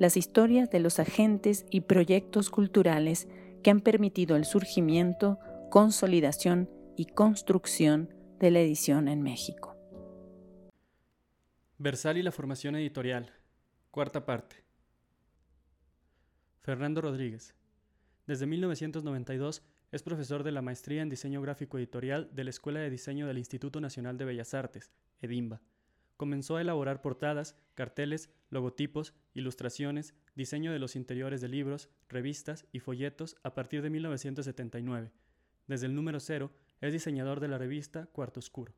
[0.00, 3.28] las historias de los agentes y proyectos culturales
[3.62, 5.38] que han permitido el surgimiento,
[5.70, 9.76] consolidación y construcción de la edición en México.
[11.76, 13.30] Versal y la formación editorial.
[13.90, 14.64] Cuarta parte.
[16.62, 17.54] Fernando Rodríguez.
[18.26, 19.62] Desde 1992
[19.92, 23.36] es profesor de la Maestría en Diseño Gráfico Editorial de la Escuela de Diseño del
[23.36, 25.60] Instituto Nacional de Bellas Artes, EDIMBA
[26.20, 32.80] comenzó a elaborar portadas, carteles, logotipos, ilustraciones, diseño de los interiores de libros, revistas y
[32.80, 35.12] folletos a partir de 1979.
[35.66, 38.74] Desde el número cero es diseñador de la revista Cuarto Oscuro.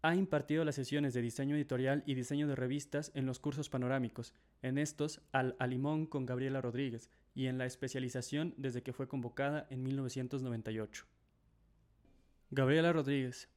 [0.00, 4.32] Ha impartido las sesiones de diseño editorial y diseño de revistas en los cursos panorámicos,
[4.62, 9.66] en estos al Alimón con Gabriela Rodríguez y en la especialización desde que fue convocada
[9.68, 11.04] en 1998.
[12.50, 13.50] Gabriela Rodríguez,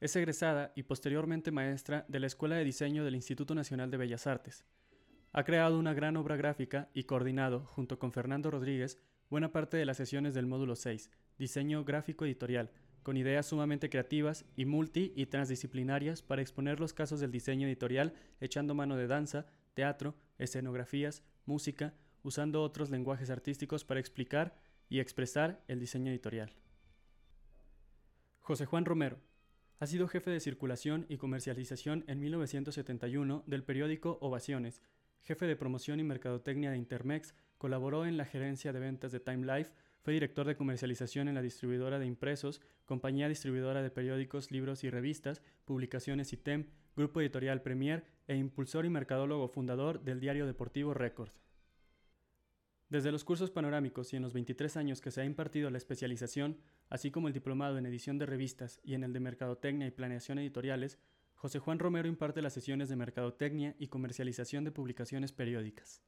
[0.00, 4.26] es egresada y posteriormente maestra de la Escuela de Diseño del Instituto Nacional de Bellas
[4.26, 4.64] Artes.
[5.32, 9.84] Ha creado una gran obra gráfica y coordinado, junto con Fernando Rodríguez, buena parte de
[9.84, 12.70] las sesiones del módulo 6, Diseño Gráfico Editorial,
[13.02, 18.14] con ideas sumamente creativas y multi y transdisciplinarias para exponer los casos del diseño editorial
[18.40, 24.54] echando mano de danza, teatro, escenografías, música, usando otros lenguajes artísticos para explicar
[24.88, 26.52] y expresar el diseño editorial.
[28.40, 29.18] José Juan Romero,
[29.80, 34.82] ha sido jefe de circulación y comercialización en 1971 del periódico Ovaciones,
[35.22, 39.46] jefe de promoción y mercadotecnia de Intermex, colaboró en la gerencia de ventas de Time
[39.46, 44.84] Life, fue director de comercialización en la distribuidora de impresos, compañía distribuidora de periódicos, libros
[44.84, 50.92] y revistas, publicaciones ITEM, grupo editorial Premier e impulsor y mercadólogo fundador del diario deportivo
[50.92, 51.30] Record.
[52.90, 56.58] Desde los cursos panorámicos y en los 23 años que se ha impartido la especialización,
[56.88, 60.40] así como el diplomado en edición de revistas y en el de mercadotecnia y planeación
[60.40, 60.98] editoriales,
[61.36, 66.02] José Juan Romero imparte las sesiones de mercadotecnia y comercialización de publicaciones periódicas.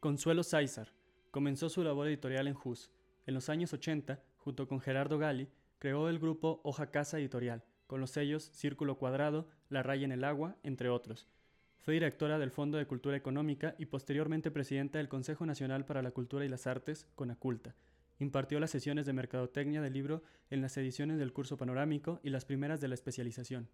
[0.00, 0.92] Consuelo Sáizar
[1.30, 2.90] comenzó su labor editorial en JUS.
[3.24, 8.00] En los años 80, junto con Gerardo Gali, creó el grupo Hoja Casa Editorial, con
[8.00, 11.26] los sellos Círculo Cuadrado, La Raya en el Agua, entre otros,
[11.82, 16.12] fue directora del Fondo de Cultura Económica y posteriormente presidenta del Consejo Nacional para la
[16.12, 17.74] Cultura y las Artes, CONACULTA.
[18.20, 22.44] Impartió las sesiones de mercadotecnia del libro en las ediciones del curso panorámico y las
[22.44, 23.68] primeras de la especialización.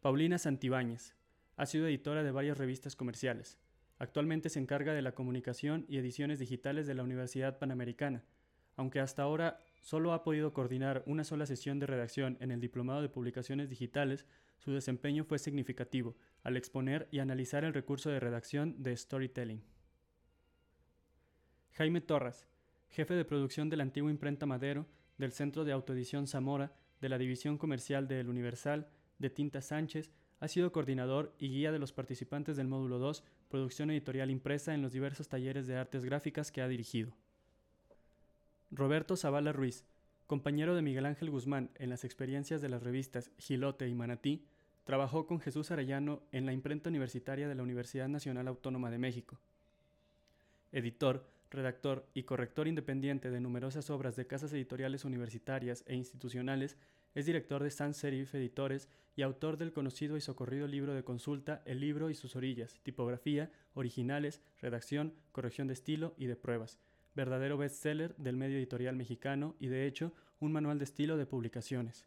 [0.00, 1.16] Paulina Santibáñez.
[1.56, 3.58] Ha sido editora de varias revistas comerciales.
[3.98, 8.22] Actualmente se encarga de la comunicación y ediciones digitales de la Universidad Panamericana.
[8.80, 13.02] Aunque hasta ahora solo ha podido coordinar una sola sesión de redacción en el Diplomado
[13.02, 14.24] de Publicaciones Digitales,
[14.56, 19.62] su desempeño fue significativo al exponer y analizar el recurso de redacción de storytelling.
[21.72, 22.46] Jaime Torras,
[22.88, 24.86] jefe de producción de la antigua imprenta Madero,
[25.18, 28.88] del Centro de Autoedición Zamora, de la División Comercial de El Universal,
[29.18, 33.90] de Tinta Sánchez, ha sido coordinador y guía de los participantes del módulo 2, producción
[33.90, 37.14] editorial impresa en los diversos talleres de artes gráficas que ha dirigido.
[38.72, 39.84] Roberto Zavala Ruiz,
[40.28, 44.46] compañero de Miguel Ángel Guzmán en las experiencias de las revistas Gilote y Manatí,
[44.84, 49.40] trabajó con Jesús Arellano en la imprenta universitaria de la Universidad Nacional Autónoma de México.
[50.70, 56.76] Editor, redactor y corrector independiente de numerosas obras de casas editoriales universitarias e institucionales,
[57.16, 61.60] es director de Sans Serif Editores y autor del conocido y socorrido libro de consulta
[61.64, 66.78] El libro y sus orillas, tipografía, originales, redacción, corrección de estilo y de pruebas,
[67.14, 72.06] verdadero bestseller del medio editorial mexicano y de hecho un manual de estilo de publicaciones.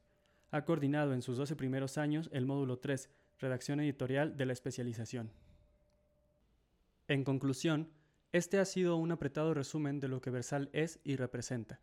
[0.52, 5.31] Ha coordinado en sus 12 primeros años el módulo 3, redacción editorial de la especialización.
[7.07, 7.89] En conclusión,
[8.31, 11.81] este ha sido un apretado resumen de lo que Versal es y representa,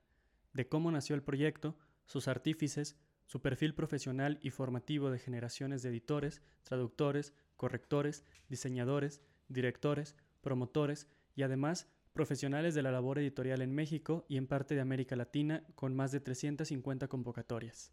[0.53, 2.97] de cómo nació el proyecto, sus artífices,
[3.27, 11.07] su perfil profesional y formativo de generaciones de editores, traductores, correctores, diseñadores, directores, promotores
[11.37, 15.65] y además profesionales de la labor editorial en México y en parte de América Latina
[15.75, 17.93] con más de 350 convocatorias.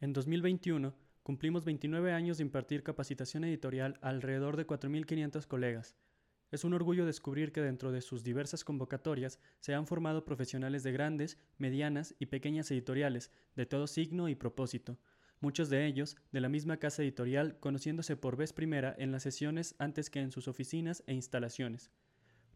[0.00, 5.96] En 2021 cumplimos 29 años de impartir capacitación editorial a alrededor de 4.500 colegas.
[6.50, 10.92] Es un orgullo descubrir que dentro de sus diversas convocatorias se han formado profesionales de
[10.92, 14.98] grandes, medianas y pequeñas editoriales, de todo signo y propósito,
[15.40, 19.74] muchos de ellos de la misma casa editorial conociéndose por vez primera en las sesiones
[19.78, 21.90] antes que en sus oficinas e instalaciones.